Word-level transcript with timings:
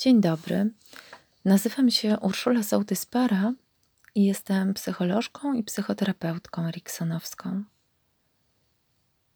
Dzień 0.00 0.20
dobry. 0.20 0.70
Nazywam 1.44 1.90
się 1.90 2.18
Urszula 2.18 2.60
Sołtys-Para 2.60 3.52
i 4.14 4.24
jestem 4.24 4.74
psycholożką 4.74 5.54
i 5.54 5.64
psychoterapeutką 5.64 6.66
eriksonowską. 6.66 7.64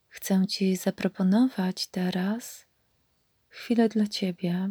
Chcę 0.08 0.46
Ci 0.46 0.76
zaproponować 0.76 1.86
teraz 1.86 2.66
chwilę 3.48 3.88
dla 3.88 4.06
Ciebie 4.06 4.70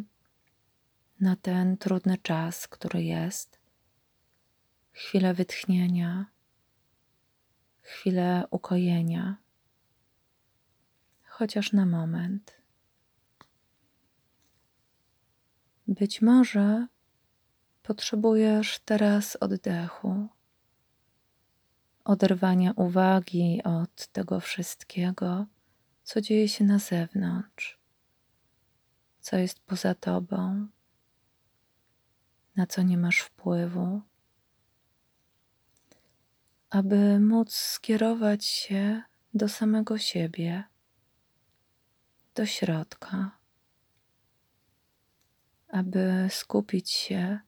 na 1.20 1.36
ten 1.36 1.76
trudny 1.76 2.18
czas, 2.18 2.68
który 2.68 3.02
jest. 3.02 3.58
Chwilę 4.92 5.34
wytchnienia, 5.34 6.26
chwilę 7.82 8.44
ukojenia, 8.50 9.36
chociaż 11.24 11.72
na 11.72 11.86
moment. 11.86 12.63
Być 15.94 16.22
może 16.22 16.86
potrzebujesz 17.82 18.78
teraz 18.78 19.36
oddechu, 19.36 20.28
oderwania 22.04 22.72
uwagi 22.72 23.62
od 23.64 24.06
tego 24.06 24.40
wszystkiego, 24.40 25.46
co 26.04 26.20
dzieje 26.20 26.48
się 26.48 26.64
na 26.64 26.78
zewnątrz, 26.78 27.78
co 29.20 29.36
jest 29.36 29.60
poza 29.60 29.94
tobą, 29.94 30.66
na 32.56 32.66
co 32.66 32.82
nie 32.82 32.98
masz 32.98 33.18
wpływu, 33.18 34.02
aby 36.70 37.20
móc 37.20 37.54
skierować 37.54 38.44
się 38.44 39.02
do 39.34 39.48
samego 39.48 39.98
siebie, 39.98 40.64
do 42.34 42.46
środka 42.46 43.43
aby 45.74 46.26
skupić 46.30 46.90
się 46.90 47.40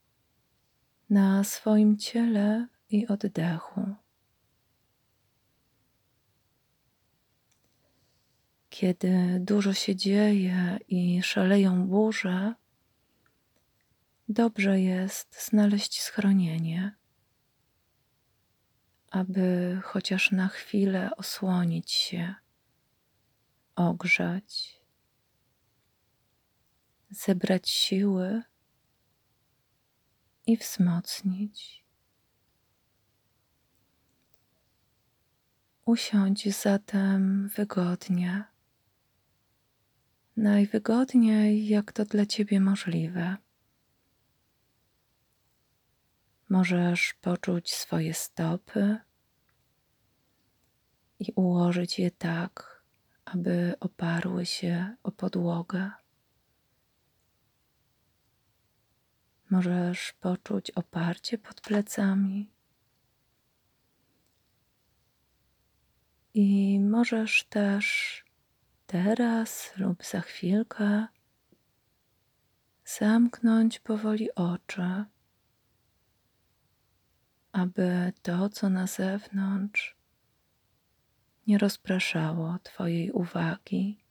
na 1.11 1.45
swoim 1.45 1.99
ciele 1.99 2.67
i 2.91 3.07
oddechu. 3.07 3.95
Kiedy 8.69 9.39
dużo 9.41 9.73
się 9.73 9.97
dzieje 9.97 10.79
i 10.89 11.23
szaleją 11.23 11.87
burze, 11.87 12.55
dobrze 14.29 14.81
jest 14.81 15.47
znaleźć 15.49 16.01
schronienie, 16.01 16.95
aby 19.11 19.79
chociaż 19.85 20.31
na 20.31 20.49
chwilę 20.49 21.17
osłonić 21.17 21.93
się, 21.93 22.35
ogrzać 23.77 24.81
zebrać 27.11 27.71
siły 27.71 28.43
i 30.47 30.57
wzmocnić. 30.57 31.85
Usiądź 35.85 36.59
zatem 36.59 37.49
wygodnie, 37.49 38.45
najwygodniej 40.37 41.69
jak 41.69 41.93
to 41.93 42.05
dla 42.05 42.27
Ciebie 42.27 42.61
możliwe. 42.61 43.37
Możesz 46.49 47.15
poczuć 47.15 47.73
swoje 47.73 48.15
stopy 48.15 48.97
i 51.19 51.33
ułożyć 51.33 51.99
je 51.99 52.11
tak, 52.11 52.83
aby 53.25 53.75
oparły 53.81 54.47
się 54.47 54.97
o 55.03 55.13
podłogę. 55.13 55.91
Możesz 59.51 60.13
poczuć 60.13 60.71
oparcie 60.71 61.39
pod 61.39 61.61
plecami. 61.61 62.51
I 66.35 66.81
możesz 66.81 67.45
też 67.45 68.25
teraz 68.87 69.73
lub 69.77 70.05
za 70.05 70.21
chwilkę 70.21 71.07
zamknąć 72.85 73.81
powoli 73.81 74.35
oczy, 74.35 75.05
aby 77.53 78.13
to, 78.23 78.49
co 78.49 78.71
na 78.71 78.87
zewnątrz, 78.87 79.97
nie 81.47 81.59
rozpraszało 81.59 82.59
Twojej 82.63 83.13
uwagi. 83.13 84.06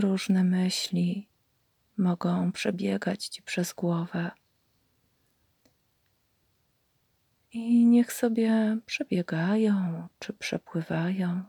Różne 0.00 0.44
myśli 0.44 1.28
mogą 1.96 2.52
przebiegać 2.52 3.28
ci 3.28 3.42
przez 3.42 3.72
głowę. 3.72 4.30
I 7.52 7.86
niech 7.86 8.12
sobie 8.12 8.78
przebiegają 8.86 10.08
czy 10.18 10.32
przepływają 10.32 11.42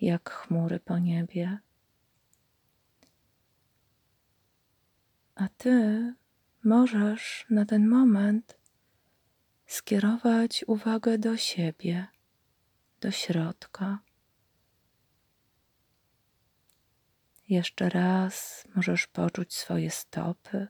jak 0.00 0.30
chmury 0.30 0.80
po 0.80 0.98
niebie. 0.98 1.58
A 5.34 5.48
ty 5.48 6.14
możesz 6.64 7.46
na 7.50 7.64
ten 7.64 7.88
moment 7.88 8.58
skierować 9.66 10.64
uwagę 10.66 11.18
do 11.18 11.36
siebie, 11.36 12.06
do 13.00 13.10
środka. 13.10 13.98
Jeszcze 17.50 17.88
raz 17.88 18.64
możesz 18.74 19.06
poczuć 19.06 19.54
swoje 19.54 19.90
stopy, 19.90 20.68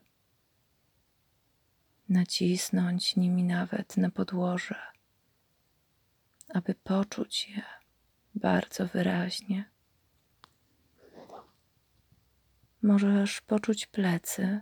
nacisnąć 2.08 3.16
nimi 3.16 3.44
nawet 3.44 3.96
na 3.96 4.10
podłoże, 4.10 4.80
aby 6.48 6.74
poczuć 6.74 7.48
je 7.48 7.62
bardzo 8.34 8.86
wyraźnie. 8.86 9.70
Możesz 12.82 13.41
poczuć 13.41 13.86
plecy 13.86 14.60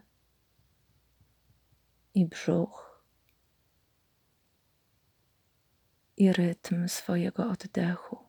i 2.15 2.27
brzuch 2.27 3.05
i 6.17 6.33
rytm 6.33 6.89
swojego 6.89 7.51
oddechu. 7.51 8.28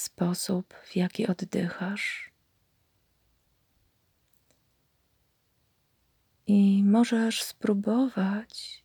Sposób, 0.00 0.74
w 0.74 0.96
jaki 0.96 1.26
oddychasz. 1.26 2.30
I 6.46 6.84
możesz 6.84 7.42
spróbować 7.42 8.84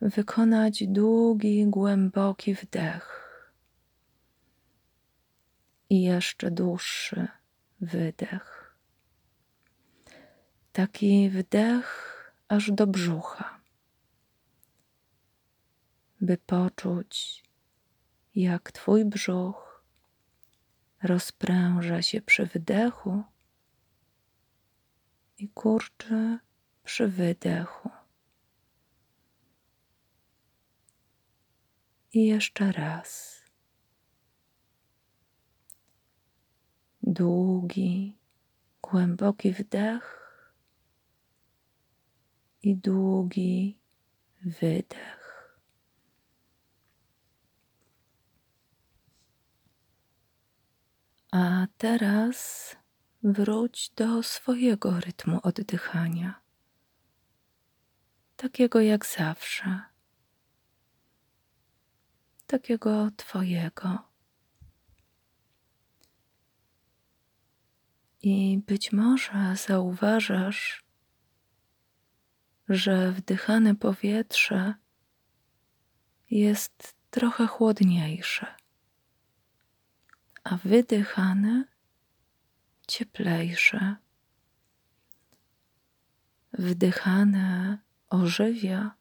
wykonać 0.00 0.84
długi, 0.86 1.66
głęboki 1.66 2.54
wdech 2.54 3.28
i 5.90 6.02
jeszcze 6.02 6.50
dłuższy 6.50 7.28
wydech. 7.80 8.76
Taki 10.72 11.30
wdech 11.30 12.14
aż 12.48 12.70
do 12.72 12.86
brzucha, 12.86 13.60
by 16.20 16.38
poczuć, 16.38 17.44
jak 18.34 18.72
Twój 18.72 19.04
brzuch 19.04 19.67
rozpręża 21.02 22.02
się 22.02 22.22
przy 22.22 22.46
wdechu 22.46 23.22
i 25.38 25.48
kurczy 25.48 26.38
przy 26.84 27.08
wydechu. 27.08 27.90
I 32.12 32.26
jeszcze 32.26 32.72
raz. 32.72 33.40
Długi, 37.02 38.18
głęboki 38.82 39.52
wdech 39.52 40.18
i 42.62 42.76
długi 42.76 43.78
wydech. 44.42 45.17
A 51.32 51.66
teraz 51.78 52.76
wróć 53.22 53.90
do 53.96 54.22
swojego 54.22 55.00
rytmu 55.00 55.40
oddychania, 55.42 56.40
takiego 58.36 58.80
jak 58.80 59.06
zawsze, 59.06 59.82
takiego 62.46 63.10
Twojego. 63.16 63.98
I 68.22 68.58
być 68.66 68.92
może 68.92 69.56
zauważasz, 69.56 70.84
że 72.68 73.12
wdychane 73.12 73.74
powietrze 73.74 74.74
jest 76.30 76.96
trochę 77.10 77.46
chłodniejsze 77.46 78.57
a 80.50 80.56
wydychane 80.56 81.64
cieplejsze. 82.88 83.96
Wdychane 86.52 87.78
ożywia, 88.10 88.94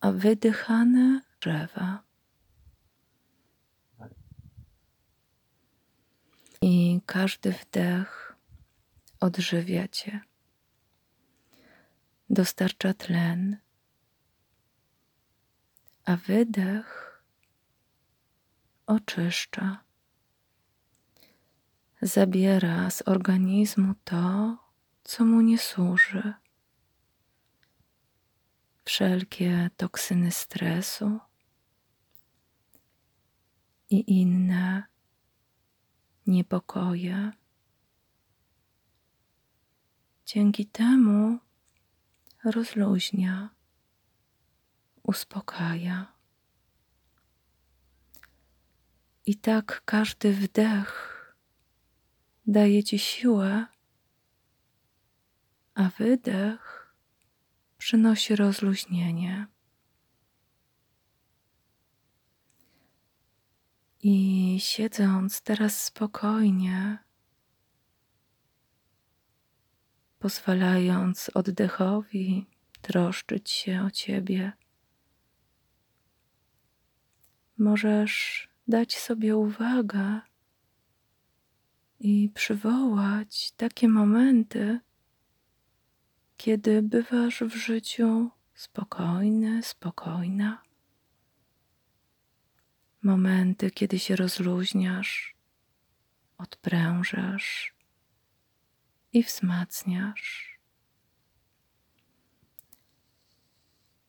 a 0.00 0.12
wydychane 0.12 1.20
drzewa. 1.40 2.02
I 6.62 7.00
każdy 7.06 7.52
wdech 7.52 8.36
odżywia 9.20 9.88
cię, 9.88 10.20
dostarcza 12.30 12.94
tlen, 12.94 13.56
a 16.04 16.16
wydech 16.16 17.09
oczyszcza, 18.90 19.84
zabiera 22.02 22.90
z 22.90 23.02
organizmu 23.08 23.94
to, 24.04 24.56
co 25.04 25.24
mu 25.24 25.40
nie 25.40 25.58
służy. 25.58 26.34
Wszelkie 28.84 29.70
toksyny 29.76 30.30
stresu 30.30 31.18
i 33.90 34.20
inne 34.20 34.82
niepokoje. 36.26 37.32
Dzięki 40.26 40.66
temu 40.66 41.38
rozluźnia, 42.44 43.50
uspokaja. 45.02 46.19
I 49.30 49.36
tak 49.36 49.82
każdy 49.84 50.32
wdech 50.32 50.92
daje 52.46 52.84
ci 52.84 52.98
siłę, 52.98 53.66
a 55.74 55.90
wydech 55.98 56.94
przynosi 57.78 58.36
rozluźnienie. 58.36 59.46
I 64.02 64.56
siedząc 64.60 65.42
teraz 65.42 65.84
spokojnie, 65.84 66.98
pozwalając 70.18 71.30
oddechowi 71.34 72.46
troszczyć 72.82 73.50
się 73.50 73.82
o 73.82 73.90
ciebie, 73.90 74.52
możesz 77.58 78.49
dać 78.70 78.98
sobie 78.98 79.36
uwagę 79.36 80.20
i 82.00 82.30
przywołać 82.34 83.52
takie 83.52 83.88
momenty, 83.88 84.80
kiedy 86.36 86.82
bywasz 86.82 87.40
w 87.42 87.54
życiu 87.54 88.30
spokojny, 88.54 89.62
spokojna. 89.62 90.62
Momenty, 93.02 93.70
kiedy 93.70 93.98
się 93.98 94.16
rozluźniasz, 94.16 95.36
odprężasz 96.38 97.74
i 99.12 99.22
wzmacniasz. 99.22 100.58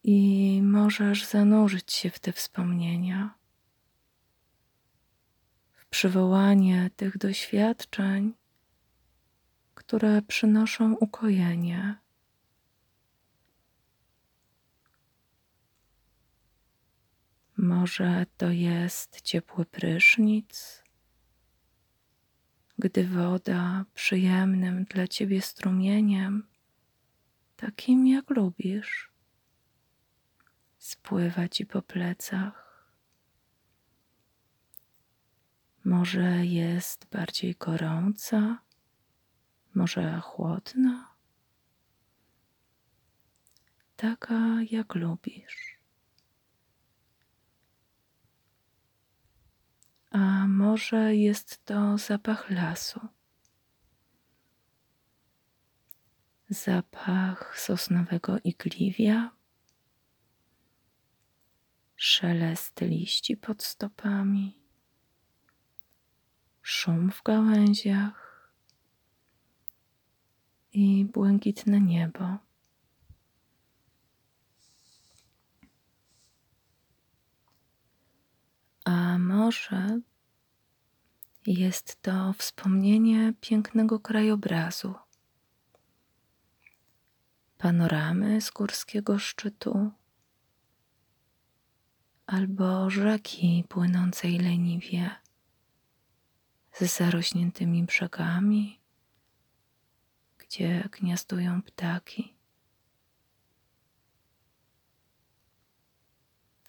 I 0.03 0.59
możesz 0.63 1.25
zanurzyć 1.25 1.93
się 1.93 2.09
w 2.09 2.19
te 2.19 2.33
wspomnienia 2.33 3.40
przywołanie 5.91 6.89
tych 6.95 7.17
doświadczeń, 7.17 8.33
które 9.73 10.21
przynoszą 10.21 10.93
ukojenie. 10.93 11.99
Może 17.57 18.25
to 18.37 18.49
jest 18.49 19.21
ciepły 19.21 19.65
prysznic, 19.65 20.83
gdy 22.77 23.07
woda 23.07 23.85
przyjemnym 23.93 24.83
dla 24.83 25.07
ciebie 25.07 25.41
strumieniem, 25.41 26.47
takim 27.55 28.07
jak 28.07 28.29
lubisz, 28.29 29.11
spływa 30.77 31.47
ci 31.47 31.65
po 31.65 31.81
plecach. 31.81 32.70
Może 35.83 36.45
jest 36.45 37.05
bardziej 37.11 37.55
gorąca, 37.55 38.61
może 39.73 40.19
chłodna, 40.19 41.15
taka 43.95 44.61
jak 44.71 44.95
lubisz. 44.95 45.79
A 50.11 50.47
może 50.47 51.15
jest 51.15 51.65
to 51.65 51.97
zapach 51.97 52.49
lasu, 52.49 52.99
zapach 56.49 57.59
sosnowego 57.59 58.37
igliwia, 58.43 59.31
szelest 61.95 62.81
liści 62.81 63.37
pod 63.37 63.63
stopami 63.63 64.60
szum 66.61 67.11
w 67.11 67.23
gałęziach 67.23 68.21
i 70.73 71.05
błękitne 71.05 71.81
niebo. 71.81 72.37
A 78.85 79.17
może 79.17 79.99
jest 81.47 82.01
to 82.01 82.33
wspomnienie 82.33 83.33
pięknego 83.41 83.99
krajobrazu, 83.99 84.93
panoramy 87.57 88.41
z 88.41 88.51
górskiego 88.51 89.19
szczytu 89.19 89.91
albo 92.25 92.89
rzeki 92.89 93.63
płynącej 93.69 94.39
leniwie 94.39 95.20
z 96.87 96.97
zarośniętymi 96.97 97.83
brzegami, 97.83 98.79
gdzie 100.37 100.89
gniazdują 100.91 101.61
ptaki. 101.61 102.33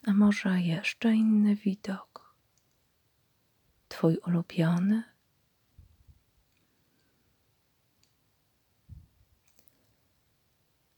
A 0.07 0.13
może 0.13 0.61
jeszcze 0.61 1.13
inny 1.13 1.55
widok, 1.55 2.35
Twój 3.87 4.17
ulubiony? 4.17 5.03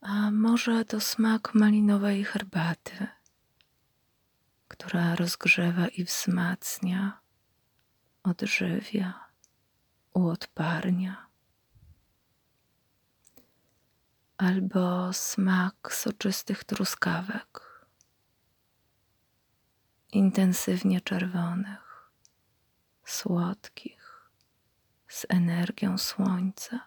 A 0.02 0.32
może 0.32 0.86
to 0.86 1.00
smak 1.02 1.54
malinowej 1.54 2.24
herbaty, 2.24 3.08
która 4.68 5.16
rozgrzewa 5.16 5.88
i 5.88 6.04
wzmacnia 6.04 7.25
odżywia, 8.25 9.29
uodparnia. 10.13 11.27
Albo 14.38 15.13
smak 15.13 15.94
soczystych 15.94 16.63
truskawek, 16.63 17.86
intensywnie 20.12 21.01
czerwonych, 21.01 22.12
słodkich, 23.03 24.29
z 25.08 25.25
energią 25.29 25.98
słońca. 25.98 26.79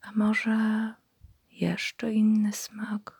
A 0.00 0.12
może 0.12 0.94
jeszcze 1.50 2.12
inny 2.12 2.52
smak? 2.52 3.19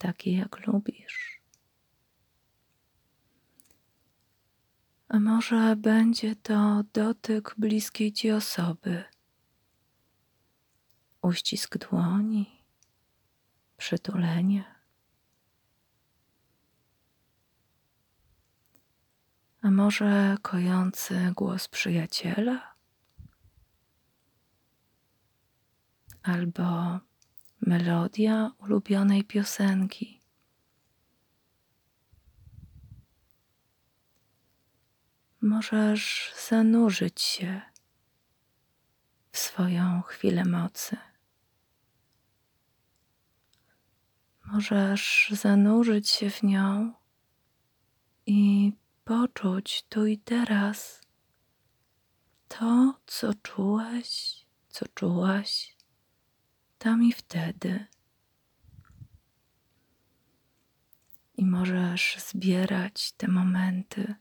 Taki 0.00 0.32
jak 0.36 0.66
lubisz. 0.66 1.40
A 5.08 5.20
może 5.20 5.76
będzie 5.76 6.36
to 6.36 6.82
dotyk 6.92 7.54
bliskiej 7.58 8.12
ci 8.12 8.30
osoby, 8.30 9.04
uścisk 11.22 11.78
dłoni, 11.78 12.64
przytulenie. 13.76 14.64
A 19.62 19.70
może 19.70 20.36
kojący 20.42 21.32
głos 21.36 21.68
przyjaciela? 21.68 22.74
Albo 26.22 27.00
melodia 27.70 28.52
ulubionej 28.58 29.24
piosenki. 29.24 30.20
Możesz 35.40 36.34
zanurzyć 36.48 37.20
się 37.20 37.60
w 39.32 39.38
swoją 39.38 40.02
chwilę 40.02 40.44
mocy. 40.44 40.96
Możesz 44.44 45.32
zanurzyć 45.32 46.08
się 46.08 46.30
w 46.30 46.42
nią 46.42 46.94
i 48.26 48.72
poczuć 49.04 49.84
tu 49.88 50.06
i 50.06 50.18
teraz 50.18 51.00
to, 52.48 53.00
co 53.06 53.34
czułeś, 53.34 54.10
co 54.68 54.86
czułaś 54.94 55.79
tam 56.80 57.02
i 57.02 57.12
wtedy. 57.12 57.86
I 61.36 61.46
możesz 61.46 62.16
zbierać 62.18 63.12
te 63.12 63.28
momenty 63.28 64.14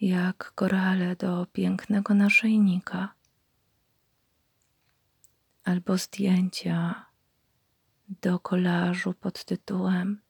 jak 0.00 0.52
korale 0.54 1.16
do 1.16 1.46
pięknego 1.46 2.14
naszyjnika 2.14 3.14
albo 5.64 5.98
zdjęcia 5.98 7.06
do 8.08 8.38
kolażu 8.40 9.14
pod 9.14 9.44
tytułem 9.44 10.20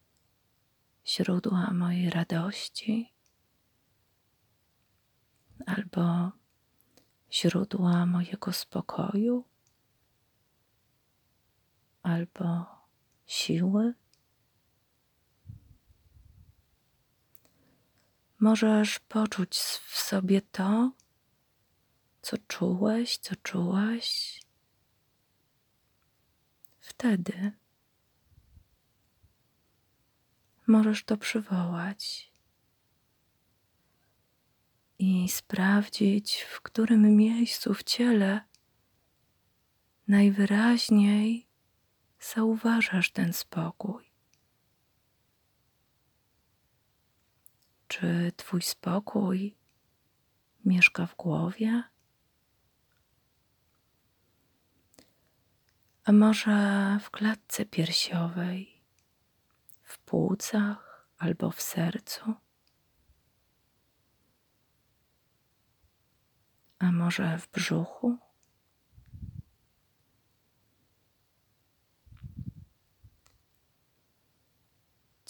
Źródła 1.06 1.70
mojej 1.70 2.10
radości 2.10 3.12
albo 5.66 6.32
źródła 7.32 8.06
mojego 8.06 8.52
spokoju 8.52 9.51
albo 12.02 12.66
siły. 13.26 13.94
Możesz 18.40 18.98
poczuć 18.98 19.58
w 19.86 19.98
sobie 19.98 20.40
to, 20.40 20.92
co 22.22 22.36
czułeś, 22.48 23.18
co 23.18 23.36
czułaś 23.36 24.40
wtedy. 26.80 27.52
Możesz 30.66 31.04
to 31.04 31.16
przywołać 31.16 32.32
i 34.98 35.28
sprawdzić, 35.28 36.40
w 36.40 36.60
którym 36.60 37.16
miejscu 37.16 37.74
w 37.74 37.84
ciele 37.84 38.40
najwyraźniej 40.08 41.51
zauważasz 42.22 43.10
ten 43.10 43.32
spokój. 43.32 44.12
Czy 47.88 48.32
Twój 48.36 48.62
spokój 48.62 49.56
mieszka 50.64 51.06
w 51.06 51.16
głowie? 51.16 51.82
A 56.04 56.12
może 56.12 56.98
w 57.02 57.10
klatce 57.10 57.66
piersiowej, 57.66 58.82
w 59.82 59.98
płucach 59.98 61.08
albo 61.18 61.50
w 61.50 61.62
sercu? 61.62 62.34
A 66.78 66.92
może 66.92 67.38
w 67.38 67.50
brzuchu? 67.50 68.31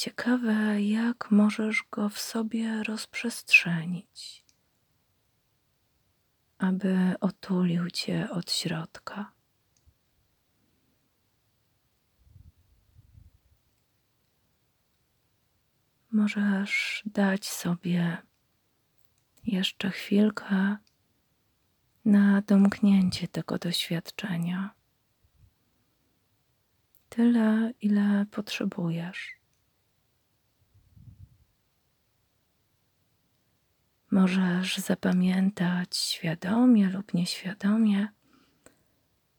Ciekawe, 0.03 0.83
jak 0.83 1.31
możesz 1.31 1.85
go 1.91 2.09
w 2.09 2.19
sobie 2.19 2.83
rozprzestrzenić, 2.83 4.45
aby 6.59 7.15
otulił 7.21 7.91
cię 7.91 8.31
od 8.31 8.53
środka. 8.53 9.33
Możesz 16.11 17.03
dać 17.07 17.47
sobie 17.47 18.23
jeszcze 19.45 19.91
chwilkę 19.91 20.77
na 22.05 22.43
domknięcie 22.43 23.29
tego 23.29 23.59
doświadczenia. 23.59 24.75
Tyle, 27.09 27.73
ile 27.81 28.27
potrzebujesz. 28.31 29.42
Możesz 34.13 34.79
zapamiętać 34.79 35.97
świadomie 35.97 36.89
lub 36.89 37.15
nieświadomie 37.15 38.09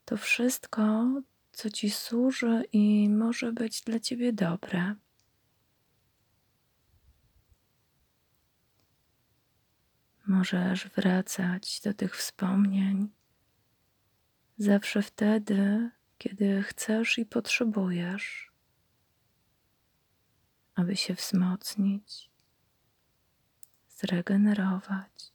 to 0.06 0.18
wszystko, 0.18 1.06
co 1.51 1.70
ci 1.70 1.89
służy 1.89 2.63
i 2.72 3.10
może 3.10 3.51
być 3.51 3.82
dla 3.82 4.00
ciebie 4.00 4.34
dobre. 4.34 4.96
Możesz 10.27 10.88
wracać 10.88 11.82
do 11.82 11.94
tych 11.94 12.18
wspomnień 12.18 13.10
zawsze 14.58 15.01
wtedy, 15.01 15.89
kiedy 16.18 16.63
chcesz 16.63 17.18
i 17.18 17.25
potrzebujesz, 17.25 18.51
aby 20.75 20.96
się 20.96 21.13
wzmocnić 21.13 22.33
zregenerować, 24.03 25.33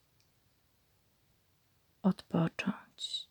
odpocząć, 2.03 3.29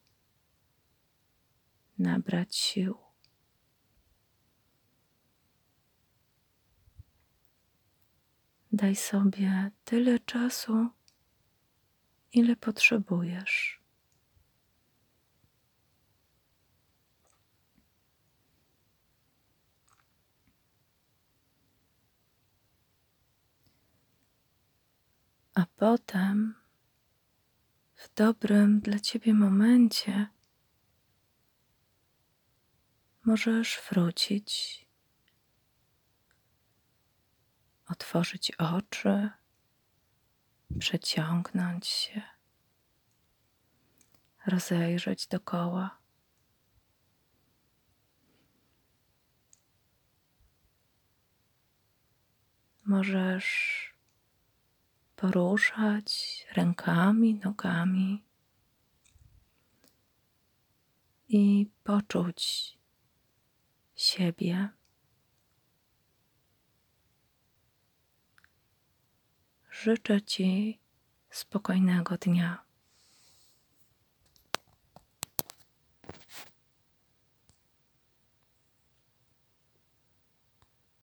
nabrać 1.98 2.56
sił. 2.56 2.98
Daj 8.72 8.96
sobie 8.96 9.72
tyle 9.84 10.20
czasu, 10.20 10.90
ile 12.34 12.56
potrzebujesz. 12.56 13.82
A 25.58 25.66
potem 25.66 26.56
w 27.96 28.14
dobrym 28.16 28.80
dla 28.80 29.00
ciebie 29.00 29.34
momencie 29.34 30.28
możesz 33.26 33.82
wrócić, 33.90 34.86
otworzyć 37.90 38.52
oczy, 38.52 39.30
przeciągnąć 40.80 41.88
się, 41.88 42.22
rozejrzeć 44.46 45.28
dokoła. 45.28 45.98
Możesz 52.86 53.97
poruszać 55.18 56.46
rękami, 56.56 57.36
nogami 57.36 58.24
i 61.30 61.70
poczuć 61.84 62.78
siebie. 63.96 64.70
Życzę 69.72 70.22
Ci 70.22 70.80
spokojnego 71.30 72.18
dnia. 72.18 72.64